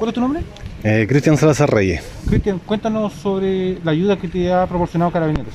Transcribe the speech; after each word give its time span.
¿Cuál 0.00 0.08
es 0.08 0.14
tu 0.14 0.20
nombre? 0.22 0.40
Eh, 0.82 1.04
Cristian 1.06 1.36
Salazar 1.36 1.70
Reyes. 1.70 2.00
Cristian, 2.26 2.58
cuéntanos 2.64 3.12
sobre 3.12 3.76
la 3.84 3.90
ayuda 3.90 4.16
que 4.16 4.28
te 4.28 4.50
ha 4.50 4.66
proporcionado 4.66 5.10
Carabineros. 5.10 5.52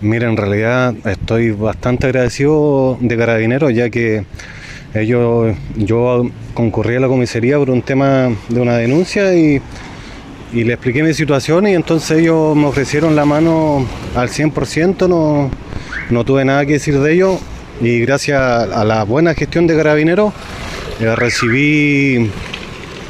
Mira, 0.00 0.28
en 0.28 0.36
realidad 0.36 0.96
estoy 1.04 1.52
bastante 1.52 2.08
agradecido 2.08 2.98
de 3.00 3.16
Carabineros 3.16 3.72
ya 3.72 3.88
que 3.88 4.24
ellos, 4.94 5.54
yo 5.76 6.28
concurrí 6.54 6.96
a 6.96 7.00
la 7.00 7.06
comisaría 7.06 7.56
por 7.56 7.70
un 7.70 7.82
tema 7.82 8.30
de 8.48 8.60
una 8.60 8.76
denuncia 8.78 9.32
y, 9.36 9.62
y 10.52 10.64
le 10.64 10.72
expliqué 10.72 11.04
mi 11.04 11.14
situación 11.14 11.68
y 11.68 11.74
entonces 11.74 12.18
ellos 12.18 12.56
me 12.56 12.66
ofrecieron 12.66 13.14
la 13.14 13.26
mano 13.26 13.86
al 14.16 14.28
100%, 14.28 15.08
no, 15.08 15.52
no 16.10 16.24
tuve 16.24 16.44
nada 16.44 16.66
que 16.66 16.72
decir 16.72 16.98
de 16.98 17.12
ellos 17.12 17.38
y 17.80 18.00
gracias 18.00 18.42
a 18.42 18.84
la 18.84 19.04
buena 19.04 19.34
gestión 19.34 19.68
de 19.68 19.76
Carabineros 19.76 20.34
eh, 20.98 21.14
recibí 21.14 22.28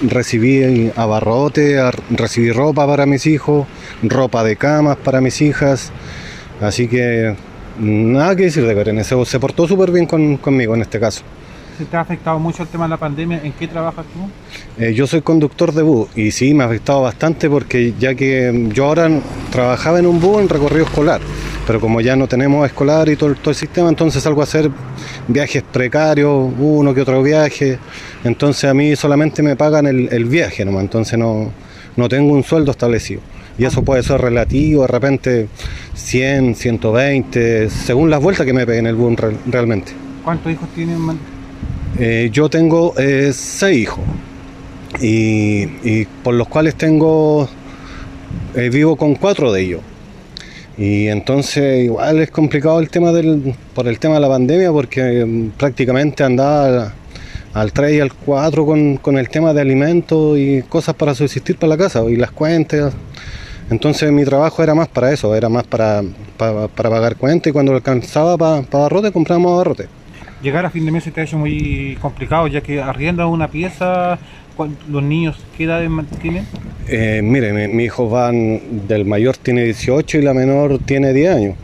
recibí 0.03 0.91
abarrote, 0.96 1.79
recibí 2.11 2.51
ropa 2.52 2.87
para 2.87 3.07
mis 3.07 3.27
hijos, 3.27 3.66
ropa 4.02 4.45
de 4.45 4.57
camas 4.57 4.97
para 4.97 5.21
mis 5.21 5.41
hijas, 5.41 5.93
así 6.61 6.88
que 6.88 7.34
nada 7.79 8.37
que 8.37 8.45
decir 8.45 8.66
de 8.66 8.74
Karen, 8.74 9.02
se, 9.05 9.24
se 9.24 9.41
portó 9.41 9.66
súper 9.69 9.91
bien 9.91 10.07
con- 10.07 10.37
conmigo 10.38 10.74
en 10.74 10.83
este 10.83 10.98
caso. 11.01 11.23
¿Se 11.77 11.84
te 11.84 11.97
ha 11.97 12.01
afectado 12.01 12.41
mucho 12.41 12.65
el 12.65 12.69
tema 12.69 12.87
de 12.87 12.91
la 12.91 12.97
pandemia? 12.97 13.41
¿En 13.45 13.52
qué 13.52 13.69
trabajas 13.69 14.05
tú? 14.12 14.83
Eh, 14.83 14.95
yo 14.95 15.07
soy 15.07 15.23
conductor 15.23 15.73
de 15.73 15.83
bus 15.83 16.09
y 16.16 16.33
sí, 16.33 16.52
me 16.52 16.65
ha 16.65 16.66
afectado 16.66 17.02
bastante 17.02 17.49
porque 17.49 17.95
ya 18.01 18.16
que 18.16 18.69
yo 18.74 18.87
ahora 18.87 19.09
trabajaba 19.52 20.01
en 20.01 20.07
un 20.07 20.21
bus 20.21 20.41
en 20.43 20.49
recorrido 20.49 20.87
escolar, 20.87 21.21
pero 21.69 21.81
como 21.81 22.01
ya 22.01 22.17
no 22.17 22.27
tenemos 22.27 22.67
escolar 22.67 23.11
y 23.11 23.17
todo, 23.17 23.29
el- 23.29 23.37
todo 23.37 23.51
el 23.51 23.57
sistema, 23.57 23.91
entonces 23.91 24.23
salgo 24.23 24.41
a 24.41 24.45
hacer 24.45 24.71
viajes 25.29 25.63
precarios, 25.63 26.51
uno 26.59 26.95
que 26.95 27.03
otro 27.03 27.23
viaje, 27.23 27.79
entonces 28.25 28.65
a 28.71 28.73
mí 28.73 28.97
solamente 28.97 29.43
me 29.43 29.55
pagan 29.55 29.87
el, 29.87 30.09
el 30.11 30.25
viaje 30.25 30.65
nomás, 30.65 30.81
entonces 30.85 31.19
no, 31.19 31.51
no 31.95 32.09
tengo 32.09 32.33
un 32.33 32.43
sueldo 32.43 32.71
establecido. 32.71 33.21
Y 33.59 33.67
eso 33.67 33.83
puede 33.83 34.03
ser 34.03 34.19
relativo, 34.23 34.80
de 34.83 34.88
repente 34.88 35.49
100, 35.93 36.55
120, 36.55 37.69
según 37.69 38.09
las 38.09 38.23
vueltas 38.23 38.47
que 38.47 38.55
me 38.55 38.65
peguen 38.65 38.87
el 38.87 39.16
re- 39.16 39.37
realmente. 39.47 39.93
¿Cuántos 40.25 40.51
hijos 40.51 40.69
tienen? 40.75 40.99
man- 40.99 41.19
Eh, 41.99 42.30
yo 42.32 42.49
tengo 42.49 42.95
eh, 42.97 43.30
seis 43.35 43.82
hijos 43.82 44.05
y, 45.03 45.65
y 45.85 46.07
por 46.23 46.32
los 46.35 46.49
cuales 46.49 46.77
tengo 46.77 47.47
eh, 48.55 48.71
vivo 48.71 48.97
con 48.97 49.15
cuatro 49.16 49.53
de 49.53 49.60
ellos 49.63 49.80
y 50.79 51.09
entonces 51.09 51.84
igual 51.84 52.21
es 52.21 52.30
complicado 52.30 52.79
el 52.79 52.88
tema 52.88 53.10
del 53.12 53.54
por 53.74 53.88
el 53.88 53.98
tema 53.98 54.15
de 54.15 54.21
la 54.21 54.29
pandemia 54.29 54.71
porque 54.71 55.24
mm, 55.24 55.51
prácticamente 55.59 56.23
andaba 56.23 56.66
al, 56.85 56.93
al 57.52 57.73
3 57.73 57.95
y 57.95 58.01
al 58.01 58.12
4 58.12 58.65
con, 58.65 58.96
con 58.98 59.18
el 59.18 59.29
tema 59.29 59.52
de 59.52 59.60
alimentos 59.60 60.38
y 60.38 60.62
cosas 60.62 60.95
para 60.95 61.15
subsistir 61.15 61.57
para 61.57 61.70
la 61.70 61.76
casa 61.76 62.04
y 62.09 62.16
las 62.16 62.30
cuentas 62.30 62.95
entonces 63.70 64.10
mi 64.12 64.25
trabajo 64.25 64.62
era 64.62 64.75
más 64.75 64.88
para 64.88 65.12
eso 65.12 65.34
era 65.34 65.48
más 65.48 65.65
para, 65.65 66.03
para, 66.37 66.69
pagar 66.69 67.16
cuentas 67.16 67.50
y 67.50 67.53
cuando 67.53 67.75
alcanzaba 67.75 68.38
para, 68.38 68.62
para 68.62 68.84
abarrote 68.84 69.10
comprábamos 69.12 69.66
Llegar 70.42 70.65
a 70.65 70.70
fin 70.70 70.87
de 70.87 70.92
mes 70.92 71.03
se 71.03 71.10
te 71.10 71.20
ha 71.20 71.25
hecho 71.25 71.37
muy 71.37 71.98
complicado 72.00 72.47
ya 72.47 72.60
que 72.60 72.81
arriendas 72.81 73.26
una 73.26 73.48
pieza, 73.48 74.19
¿cuán- 74.56 74.76
los 74.88 75.03
niños, 75.03 75.37
¿qué 75.56 75.65
edad 75.65 75.82
tienen? 76.20 76.47
Eh, 76.89 77.21
mire, 77.22 77.53
mi, 77.53 77.69
mi 77.75 77.84
hijo 77.84 78.09
van, 78.09 78.87
del 78.89 79.05
mayor 79.05 79.37
tiene 79.37 79.65
18 79.65 80.19
y 80.19 80.22
la 80.22 80.33
menor 80.34 80.78
tiene 80.78 81.12
10 81.12 81.31
años. 81.34 81.56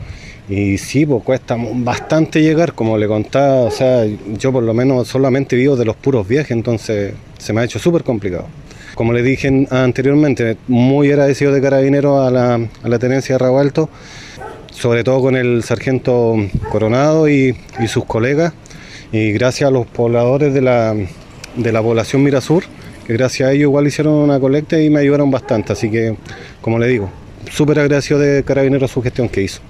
Y 0.47 0.77
sí, 0.77 1.05
pues 1.05 1.23
cuesta 1.23 1.57
bastante 1.57 2.41
llegar, 2.41 2.73
como 2.73 2.97
le 2.99 3.07
contaba, 3.07 3.61
o 3.61 3.71
sea, 3.71 4.05
yo 4.37 4.51
por 4.51 4.61
lo 4.61 4.73
menos 4.75 5.07
solamente 5.07 5.55
vivo 5.55 5.75
de 5.75 5.85
los 5.85 5.95
puros 5.95 6.27
viajes, 6.27 6.51
entonces 6.51 7.13
se 7.39 7.51
me 7.53 7.61
ha 7.61 7.63
hecho 7.63 7.79
súper 7.79 8.03
complicado. 8.03 8.45
Como 8.93 9.11
le 9.11 9.23
dije 9.23 9.47
en- 9.47 9.67
anteriormente, 9.71 10.57
muy 10.67 11.09
agradecido 11.09 11.51
de 11.51 11.61
Carabineros 11.61 12.27
a 12.27 12.29
la, 12.29 12.53
a 12.83 12.87
la 12.87 12.99
tenencia 12.99 13.35
de 13.35 13.39
Rabo 13.39 13.59
Alto, 13.59 13.89
sobre 14.71 15.03
todo 15.03 15.19
con 15.21 15.35
el 15.35 15.63
sargento 15.63 16.35
Coronado 16.69 17.27
y, 17.27 17.55
y 17.79 17.87
sus 17.87 18.05
colegas, 18.05 18.53
y 19.11 19.31
gracias 19.31 19.67
a 19.69 19.71
los 19.71 19.87
pobladores 19.87 20.53
de 20.53 20.61
la, 20.61 20.93
de 21.55 21.71
la 21.71 21.81
población 21.81 22.21
Mirasur, 22.21 22.63
que 23.05 23.13
gracias 23.13 23.49
a 23.49 23.51
ellos 23.51 23.63
igual 23.63 23.87
hicieron 23.87 24.13
una 24.13 24.39
colecta 24.39 24.81
y 24.81 24.89
me 24.89 24.99
ayudaron 24.99 25.29
bastante, 25.31 25.73
así 25.73 25.89
que, 25.89 26.15
como 26.61 26.79
le 26.79 26.87
digo, 26.87 27.09
súper 27.51 27.79
agradecido 27.79 28.19
de 28.19 28.43
Carabineros 28.43 28.91
su 28.91 29.01
gestión 29.01 29.29
que 29.29 29.41
hizo. 29.41 29.61